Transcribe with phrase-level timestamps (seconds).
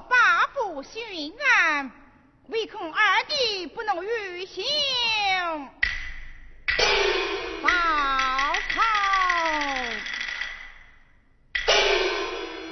[0.00, 1.90] 八步巡案，
[2.48, 4.64] 唯恐二弟不能履行。
[7.62, 7.68] 报
[8.70, 8.82] 朝，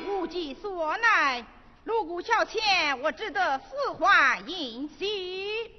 [0.06, 1.44] 无计所奈，
[1.84, 5.70] 卢沽桥前我只得死缓隐息。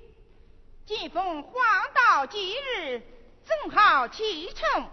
[0.86, 1.54] 今逢黄
[1.94, 3.02] 道吉日，
[3.48, 4.90] 正好启程，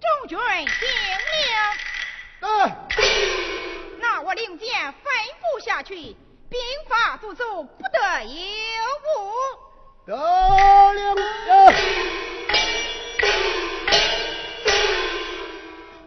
[0.00, 0.66] 众军听令。
[4.34, 4.94] 令箭吩
[5.40, 5.94] 咐下去，
[6.48, 6.58] 兵
[6.88, 8.32] 法足足，不得有
[9.06, 9.32] 误。
[10.06, 11.16] 得了。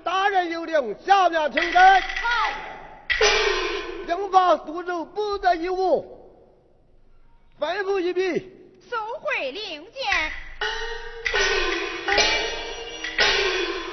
[0.03, 2.01] 大人有令，下面听真。
[2.01, 2.07] 好。
[4.05, 6.19] 兵法足足，不得有误。
[7.59, 8.51] 吩咐一笔。
[8.89, 10.31] 收回令箭。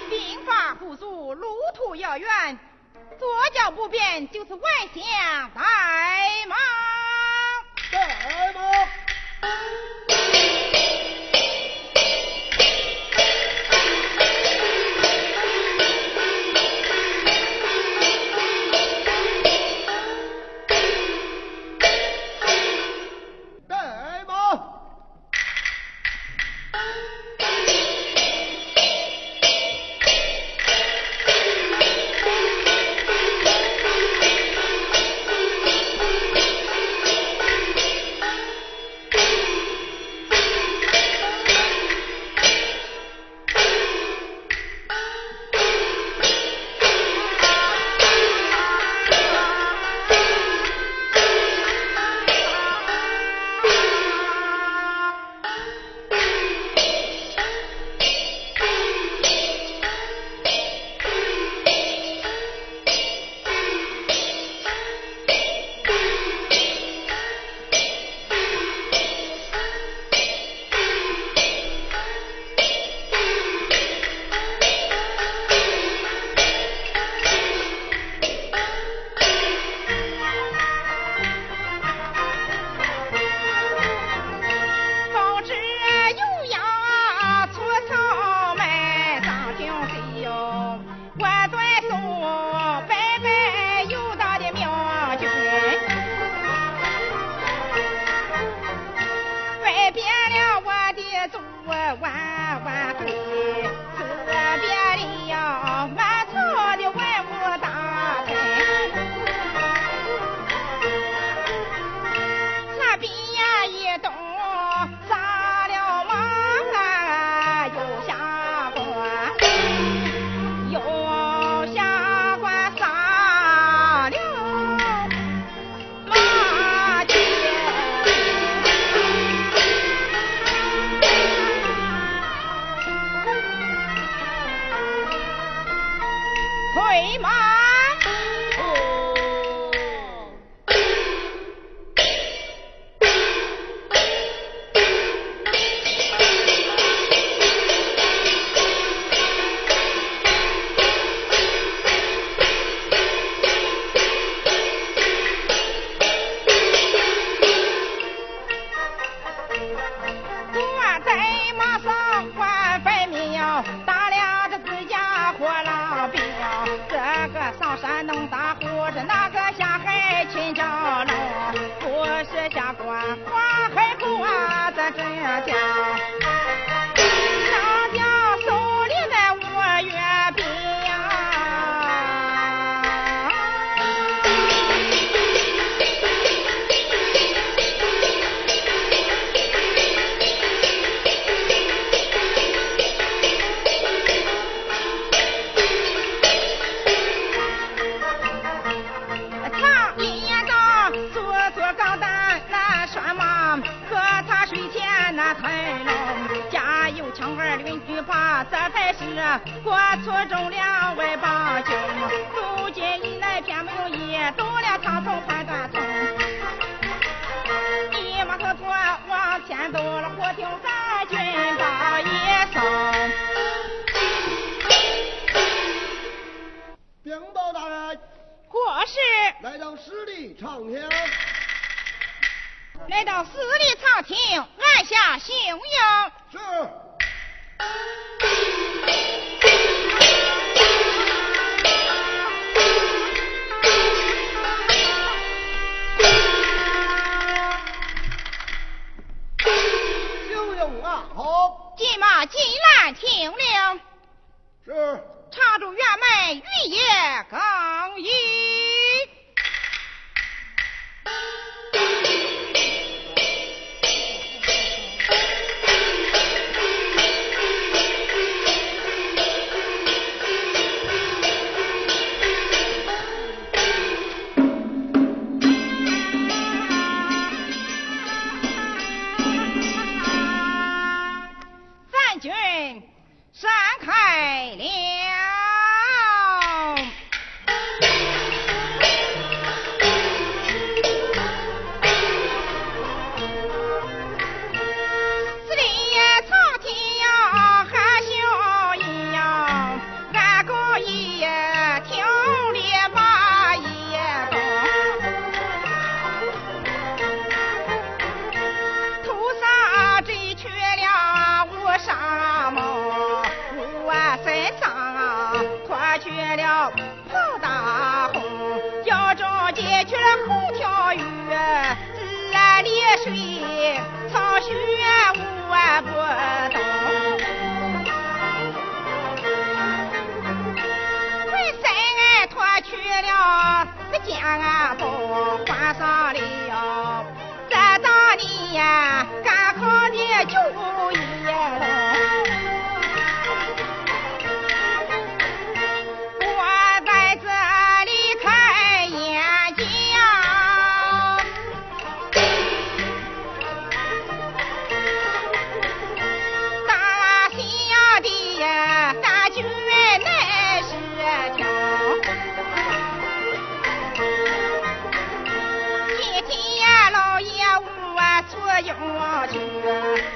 [0.09, 2.59] 兵法不足，路途遥远。
[3.19, 5.63] 左脚不便就是外家白
[6.49, 6.57] 马
[7.91, 9.00] 白马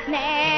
[0.07, 0.54] 看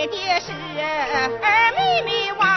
[0.00, 0.52] 爹爹是
[1.42, 2.49] 二妹妹。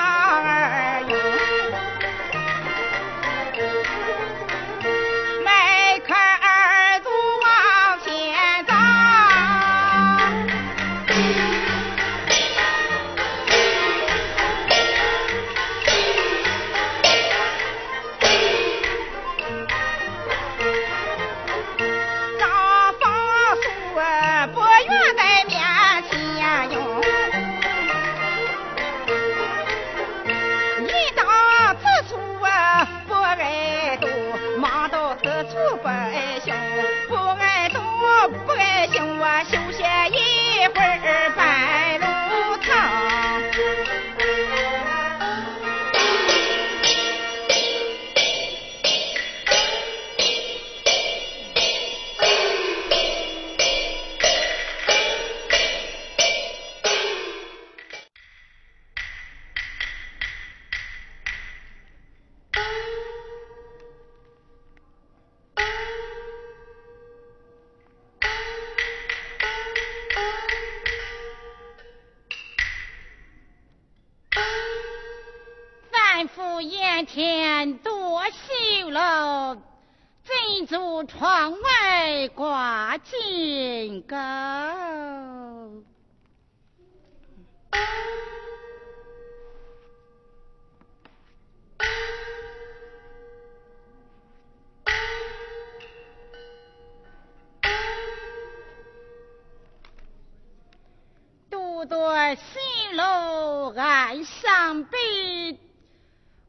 [101.50, 102.60] 多多西
[102.93, 105.60] 楼岸上北，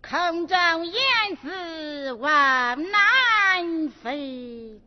[0.01, 2.31] 空中燕子往
[2.91, 4.81] 南飞。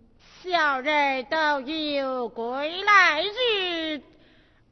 [0.50, 4.02] 小人都有归来日，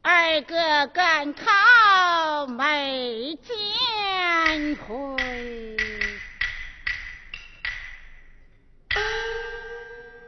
[0.02, 5.76] 二哥赶考没见回。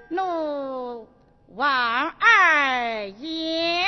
[0.10, 1.08] 奴
[1.56, 3.86] 王二爷。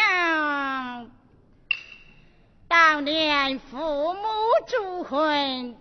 [2.70, 4.22] 当年父母
[4.66, 5.76] 祝婚，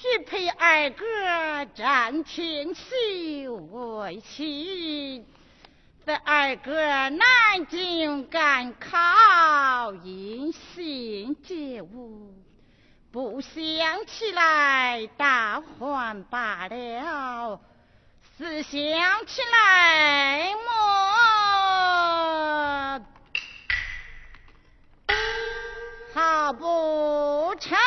[0.00, 5.24] 许配二哥张廷喜为妻。
[6.04, 6.74] 这二哥
[7.10, 12.34] 南京赶考，因信皆无，
[13.12, 17.60] 不想起来大还罢了，
[18.36, 20.70] 思想起来么？
[26.12, 27.78] 好不成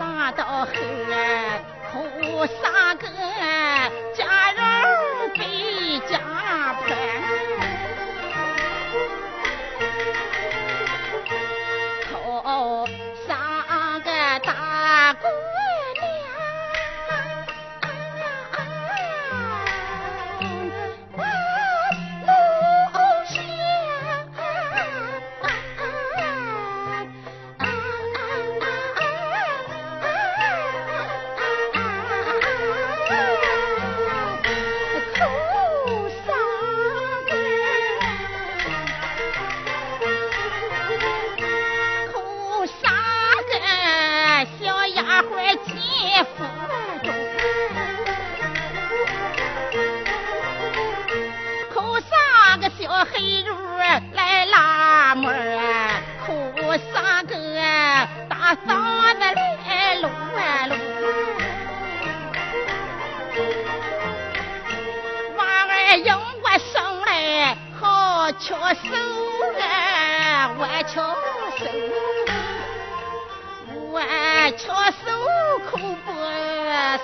[0.00, 0.66] 上到后，
[1.92, 3.06] 口上个
[4.16, 4.69] 家人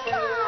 [0.07, 0.46] 上，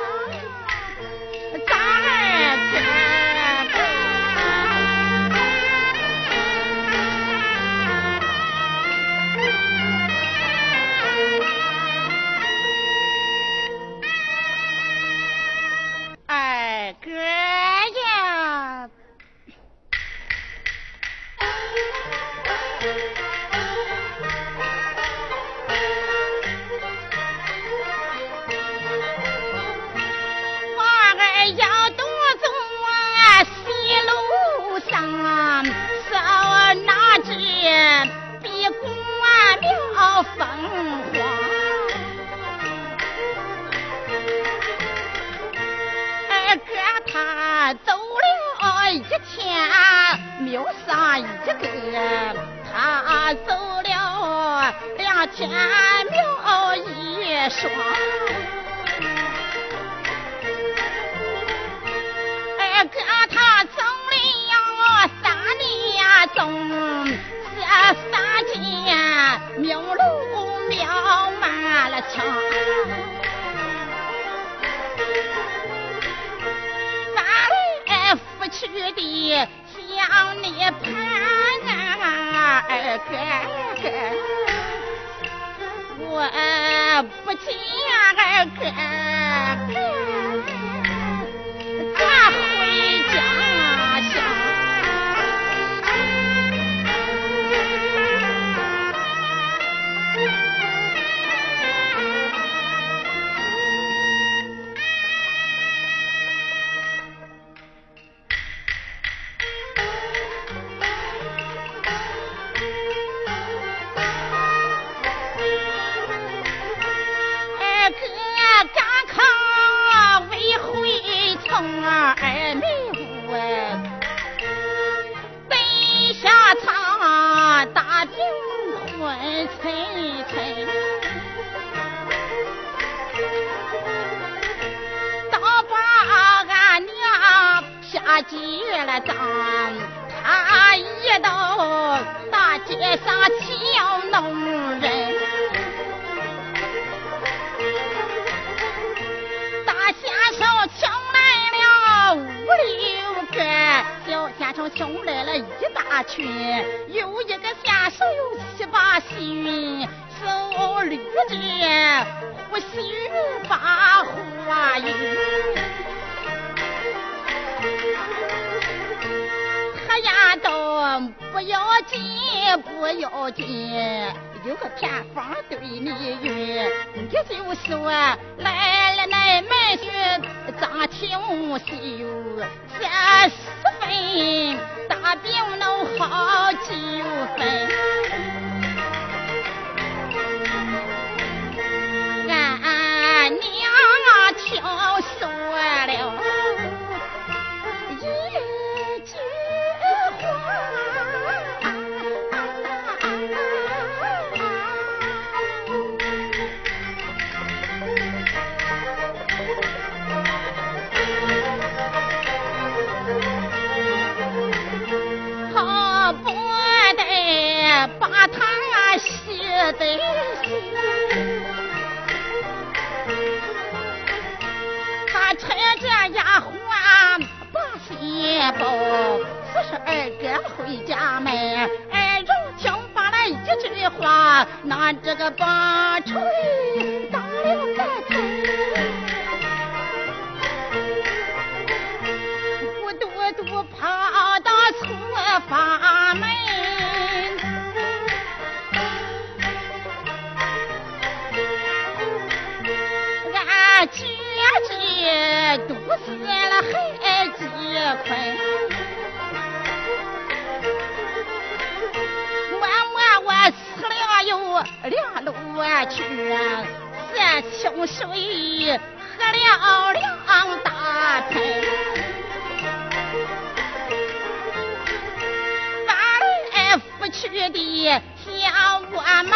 [278.28, 278.44] 叫
[278.92, 279.32] 我忙，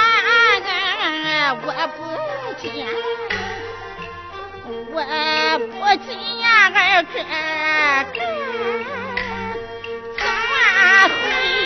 [1.65, 1.99] 我不
[2.61, 2.65] 见，
[4.93, 4.97] 我
[5.73, 5.73] 不
[6.05, 6.09] 见
[6.45, 7.15] 儿哥
[8.13, 8.17] 哥，
[10.19, 10.21] 咋
[11.09, 11.62] 会。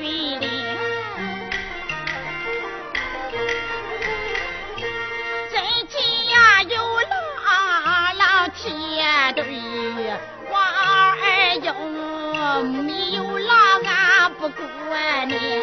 [0.00, 0.46] 对里，
[5.50, 6.74] 最近呀，有
[7.10, 7.12] 老
[8.16, 8.72] 老铁
[9.34, 9.44] 对，
[10.48, 11.66] 我二舅
[12.82, 13.52] 没有老
[13.84, 14.64] 俺，不过
[15.26, 15.62] 你，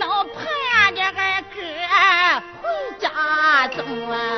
[0.00, 1.60] 老盼着俺哥
[2.62, 2.64] 回
[2.98, 3.76] 家住
[4.10, 4.37] 啊。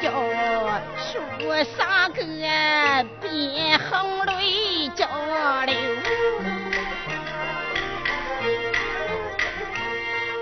[0.00, 0.10] 叫
[0.96, 1.20] 树
[1.76, 2.22] 上个
[3.20, 5.06] 别红泪交
[5.66, 5.74] 流。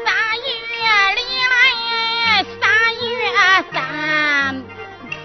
[0.04, 0.44] 三月
[1.16, 1.56] 里来，
[2.60, 2.62] 三
[2.94, 3.10] 月
[3.72, 4.62] 三，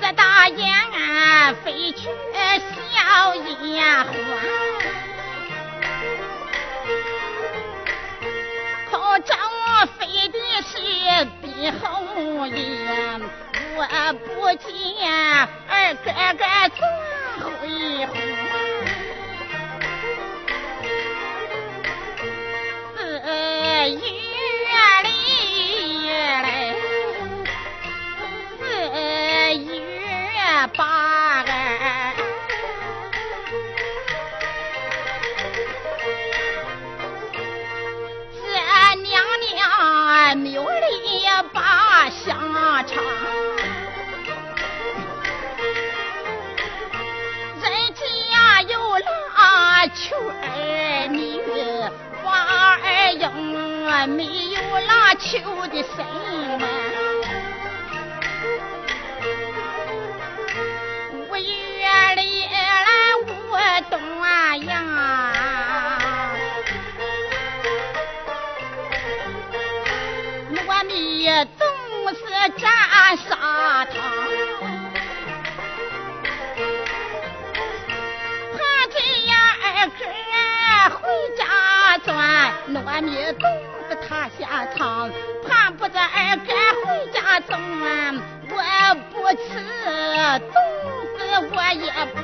[0.02, 0.66] 这大雁
[1.64, 2.10] 飞去
[2.92, 4.12] 笑烟花。
[8.90, 8.92] 空
[9.22, 9.38] 中
[10.00, 10.72] 飞的是
[11.40, 13.22] 碧红烟。
[13.76, 13.82] 我
[14.14, 14.28] 不
[14.68, 14.70] 见
[15.68, 16.80] 二哥哥从
[17.60, 18.14] 回后，
[22.96, 23.00] 四
[23.90, 23.98] 月
[25.04, 25.08] 里
[26.12, 26.46] 来，
[28.60, 28.62] 四
[29.58, 30.38] 月
[30.78, 30.93] 八。
[50.42, 51.40] 儿女
[52.24, 53.26] 花儿用，
[54.16, 56.06] 没有拉秋的神
[56.60, 57.13] 么？
[82.94, 83.48] 糯米都
[83.90, 85.10] 是他下场，
[85.48, 86.54] 怕不着儿哥
[86.86, 87.60] 回家中，
[88.50, 89.42] 我不吃
[90.40, 90.54] 粽
[91.18, 91.20] 子
[91.56, 92.18] 我也不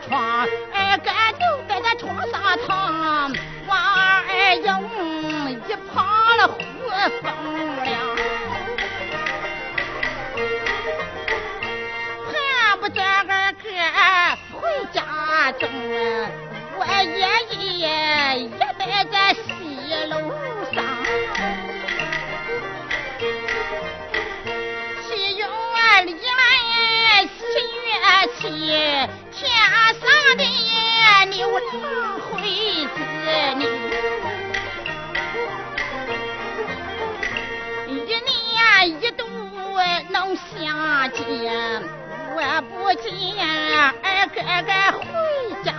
[0.00, 3.32] 床，二哥就在那床上躺，
[3.66, 4.68] 王二勇
[5.68, 6.58] 一旁了呼
[7.20, 7.24] 风
[7.84, 7.90] 凉，
[12.26, 12.32] 盼
[12.80, 13.68] 不着二哥
[14.52, 14.60] 回
[14.92, 14.98] 家
[15.52, 15.68] 中，
[16.76, 17.22] 我爷
[17.56, 17.70] 爷
[18.38, 18.62] 也在
[19.04, 19.16] 这
[31.72, 31.78] 回
[45.64, 45.71] 家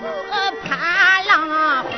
[0.00, 0.32] 家户户
[0.62, 1.90] 盼郎欢，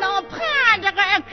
[0.00, 1.30] 能盼着二哥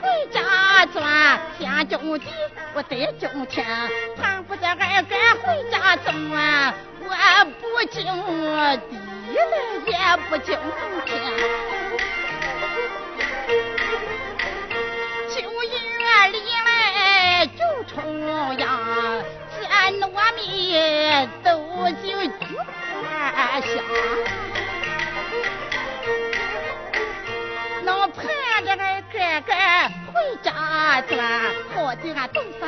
[0.00, 0.40] 回家
[0.86, 2.26] 转，先种地
[2.74, 3.66] 我得种田，
[4.16, 7.10] 盼不着二哥回家种啊，我
[7.60, 8.80] 不种地了
[9.86, 10.56] 也不种
[11.04, 11.20] 田，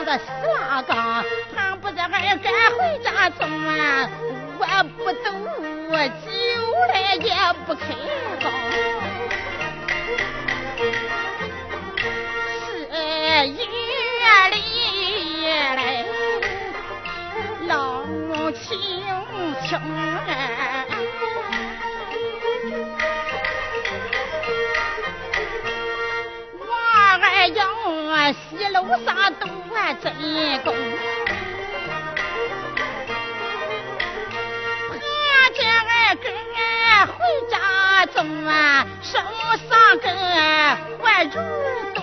[0.04, 0.24] 的石
[0.68, 3.48] 拉缸，盼不着俺赶回家转，
[4.58, 4.64] 我
[4.98, 5.30] 不走
[6.24, 6.30] 酒
[6.92, 7.32] 来也
[7.64, 7.86] 不开
[8.40, 8.52] 缸，
[12.60, 14.56] 是一月里
[15.76, 16.04] 来。
[17.66, 18.04] 老
[18.52, 18.68] 青
[19.66, 19.80] 青
[20.28, 20.86] 哎，
[26.68, 26.72] 娃
[27.18, 27.60] 儿要
[28.32, 29.08] 西楼上
[29.40, 29.48] 东
[29.92, 30.12] 真
[30.64, 30.74] 功，
[34.88, 36.22] 盼着二哥
[37.12, 37.14] 回
[37.50, 37.54] 家
[38.06, 38.16] 中
[38.46, 39.18] 啊，手
[39.68, 40.04] 上跟
[40.98, 41.36] 我如
[41.94, 41.98] 都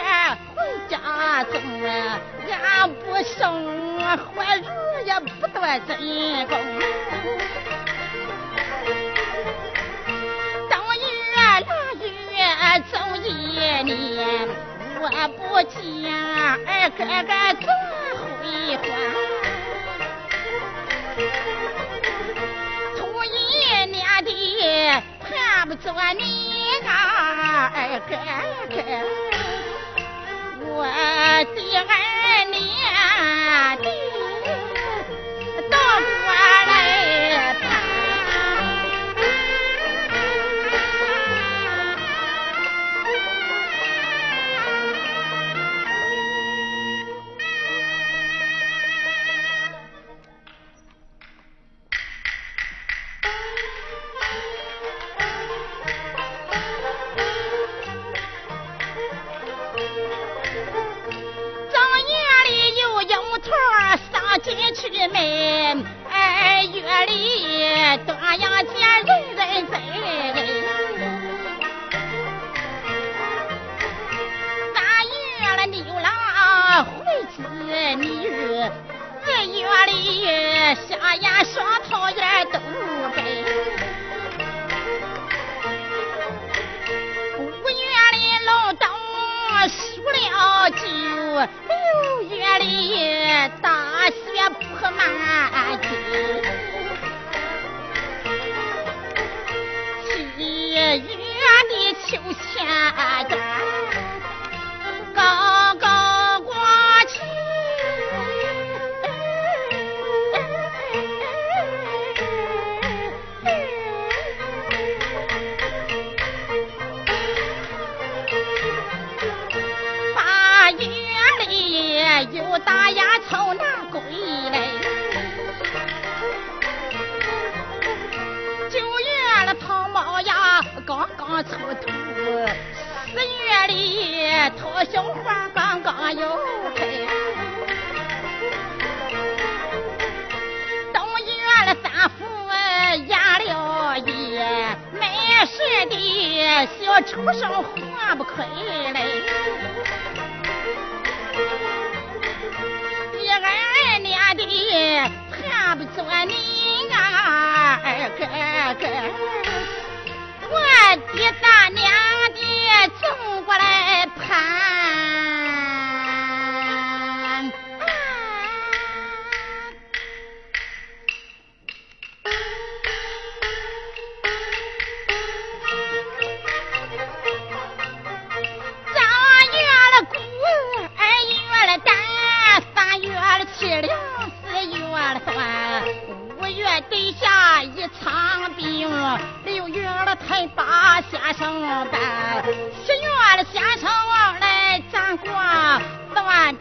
[0.55, 0.95] 回家
[1.43, 1.89] 中啊，
[2.63, 3.37] 俺不生
[3.97, 4.01] 活
[4.55, 4.65] 如
[5.05, 5.89] 也不多真
[6.47, 6.57] 功。
[15.01, 15.79] 我不见
[16.67, 18.19] 二哥哥再回
[18.75, 18.79] 还。
[22.97, 23.27] 初一
[23.65, 23.95] 年的
[25.21, 25.23] 盼
[25.69, 25.85] 不着
[26.17, 26.21] 你。
[26.85, 27.77] 啊，二
[28.09, 28.11] 哥
[28.75, 28.77] 哥，
[30.65, 30.67] 我
[31.55, 31.91] 的二
[32.45, 32.57] 娘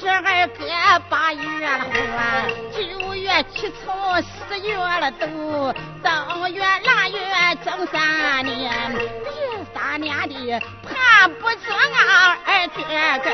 [0.01, 0.65] 这二哥
[1.09, 1.85] 八月了
[2.17, 7.19] 还，九月起草，十月了都，正月腊月
[7.65, 9.31] 正三年，第
[9.75, 12.81] 三年的盼不着俺二哥
[13.25, 13.31] 哥，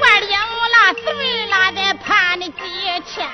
[0.00, 0.30] 我领
[0.70, 2.60] 了岁了的盼你几
[3.04, 3.28] 天。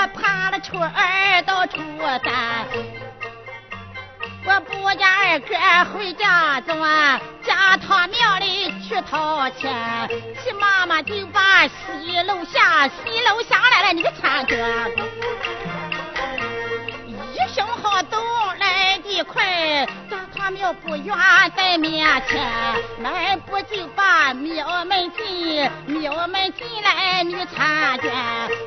[0.00, 1.80] 我盼了初二到初
[2.22, 2.68] 三，
[4.44, 5.56] 我不见二哥
[5.92, 6.78] 回家中，
[7.42, 10.08] 家堂庙里去掏钱，
[10.40, 14.54] 去妈妈就把西楼下西楼下来了，你个参哥，
[17.34, 18.22] 一声好都
[18.60, 19.84] 来的快。
[20.50, 21.16] 庙不远
[21.54, 22.40] 在面前，
[22.98, 28.10] 迈步就把庙门进，庙门进来女参见，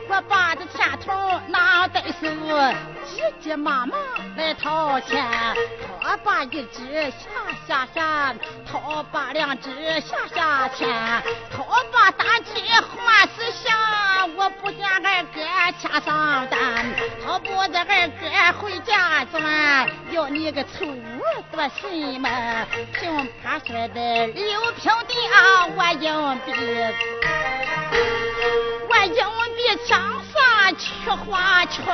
[0.07, 1.11] 我把这钱头
[1.47, 2.27] 拿在手，
[3.03, 3.97] 急急忙忙
[4.37, 5.25] 来掏钱，
[6.01, 7.27] 他把一只下
[7.67, 8.35] 下下，
[8.69, 9.69] 掏把两只
[10.01, 10.87] 下下钱，
[11.51, 15.41] 掏把大鸡换四下，我不见二哥
[15.79, 16.59] 掐上单，
[17.25, 21.70] 他不得二哥回家转，要你个臭多。
[21.79, 22.27] 什么？
[22.93, 26.51] 凭他说的六平地啊，我硬币，
[28.89, 29.15] 我硬
[29.55, 29.89] 币墙
[30.31, 30.33] 上
[30.77, 31.85] 去画圈。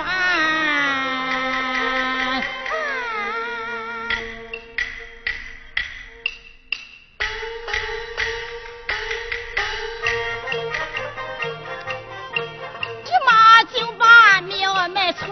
[13.73, 15.25] 就把庙门出，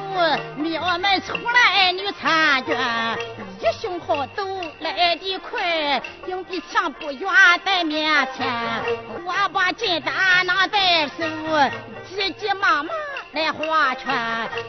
[0.57, 2.75] 庙门出来女参捐，
[3.85, 4.43] 一胸好走
[4.79, 7.29] 来的快，硬币墙不远
[7.63, 8.47] 在面前，
[9.23, 11.23] 我把金单拿在手，
[12.09, 12.87] 急急忙忙。
[13.35, 14.15] 来画圈，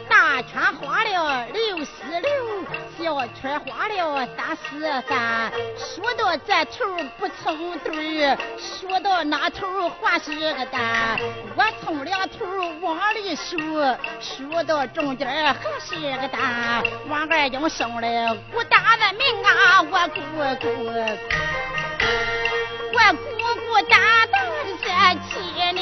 [0.09, 2.65] 大圈画了六十六，
[2.99, 5.53] 小圈画了三十三。
[5.79, 6.85] 数到这头
[7.17, 11.17] 不成对，数到那头还是个单。
[11.55, 12.45] 我从两头
[12.81, 13.57] 往里数，
[14.21, 16.83] 数到中间还是个单。
[17.09, 20.21] 王二英生了孤单的命啊，我姑
[20.61, 20.67] 姑，
[22.93, 23.21] 我姑
[23.61, 24.49] 姑大大的
[24.83, 24.87] 这
[25.29, 25.73] 七年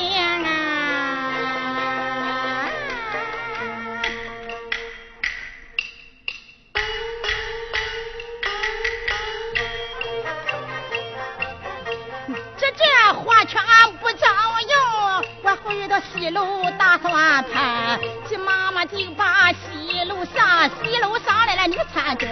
[13.25, 13.63] 我全
[14.01, 14.27] 不照
[14.69, 17.99] 用，我回到西楼打算盘，
[18.29, 22.29] 这妈妈就把西楼上西楼上来了，你参着。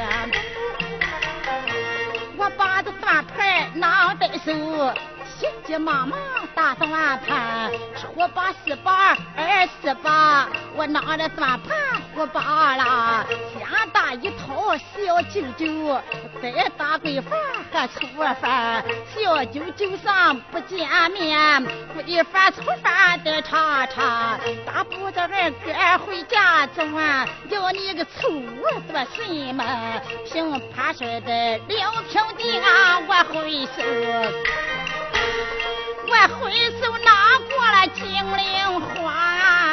[2.37, 4.95] 我把这算盘拿在手，
[5.39, 6.19] 急急忙忙
[6.55, 12.02] 打算盘，初八十八，二十八，我拿着算盘。
[12.23, 16.01] 不罢了，先打一套小九九，
[16.41, 17.37] 再打闺房
[17.73, 18.07] 和粗
[18.41, 18.85] 饭。
[19.13, 21.67] 小九九上不见面，
[21.97, 24.39] 闺房粗饭得尝尝。
[24.65, 25.51] 大不子二
[25.99, 28.41] 哥回家走啊，要你个醋
[28.89, 29.65] 做什么？
[30.33, 31.77] 平趴山的刘
[32.09, 33.83] 平地啊，我回收，
[36.07, 38.07] 我回收拿过了金
[38.37, 39.72] 陵花。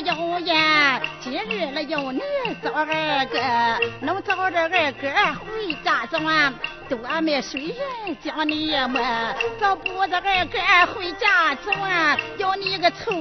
[0.00, 2.20] 有言，今日了有你
[2.62, 3.38] 找二哥，
[4.00, 5.08] 能找着二哥
[5.40, 6.54] 回家转？
[6.88, 7.74] 多没水
[8.06, 9.34] 人叫你么？
[9.60, 10.58] 找不着二哥
[10.92, 12.18] 回家转？
[12.36, 13.12] 要你个臭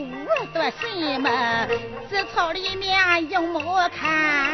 [0.54, 1.68] 多什么？
[2.12, 4.48] 这草里面有没看？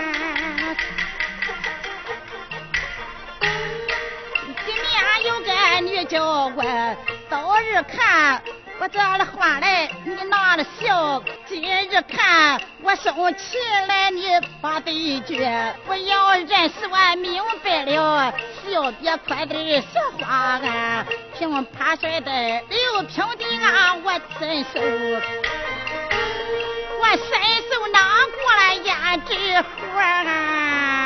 [4.66, 5.51] 里面有个
[5.82, 6.95] 女叫我，
[7.30, 8.41] 早日看。
[8.84, 11.24] 我这样的话来，你拿着笑。
[11.48, 13.58] 今日看我生气
[13.88, 14.26] 来，你
[14.60, 15.74] 把对决。
[15.86, 21.06] 不要认识我明白了，笑别快点说话啊！
[21.40, 24.82] 凭爬山的刘平地啊，我伸手，
[27.00, 27.30] 我伸
[27.72, 28.02] 手拿
[28.36, 29.32] 过来胭脂
[29.94, 31.03] 花啊！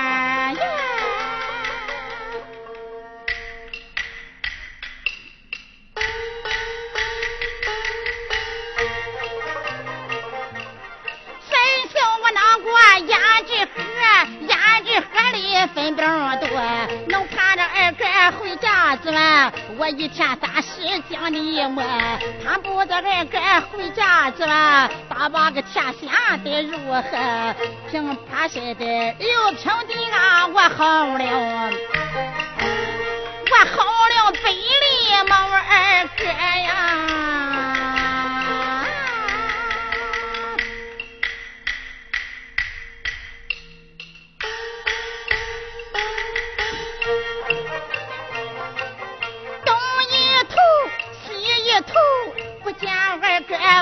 [15.73, 15.95] 分饼
[16.39, 16.49] 多，
[17.07, 18.05] 能盼着二哥
[18.37, 19.51] 回家子了。
[19.77, 21.83] 我一天三十讲你么？
[22.43, 23.39] 盼不着二哥
[23.71, 27.55] 回家子了，大把个天下得如何？
[27.89, 31.71] 凭爬山的六平地啊，我好了，
[33.49, 37.06] 我好了百里毛二哥呀。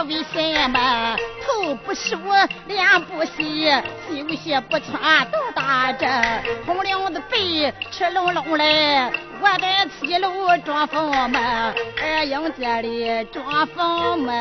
[0.08, 1.16] 为什么
[1.46, 2.18] 头不梳，
[2.68, 3.72] 脸不洗，
[4.10, 6.08] 休息不穿都打着，
[6.66, 9.12] 红领子背赤隆隆嘞，
[9.42, 14.34] 我在七楼装疯嘛，二英这里装疯嘛。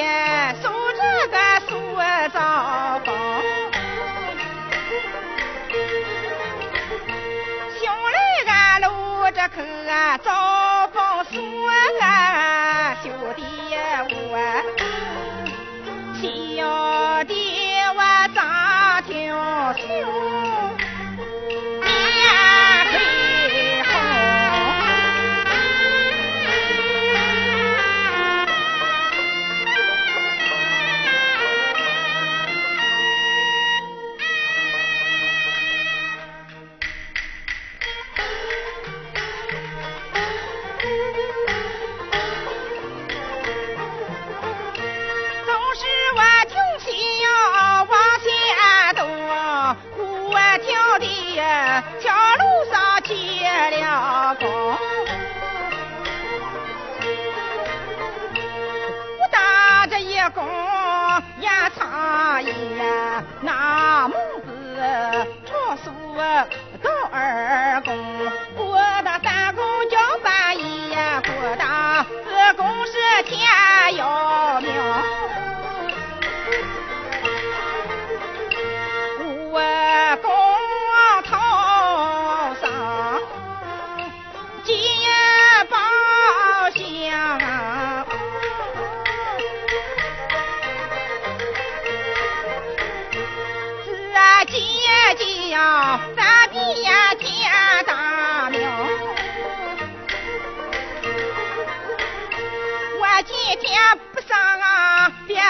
[0.00, 0.69] Yeah, so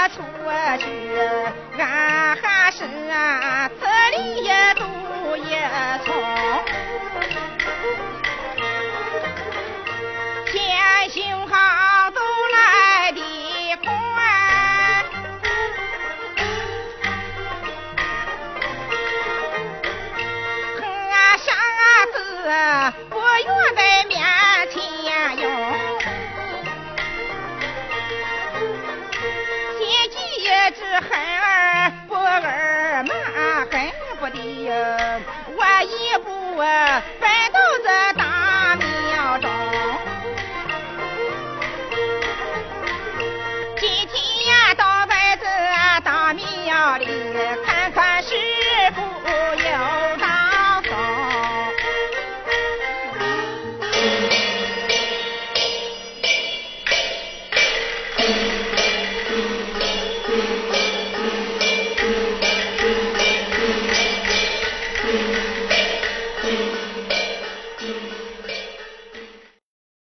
[0.09, 0.23] 出
[0.79, 0.87] 去，
[1.79, 2.85] 俺还是